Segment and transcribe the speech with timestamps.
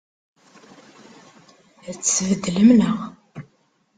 [1.89, 2.97] Ad tt-tbeddlem, naɣ?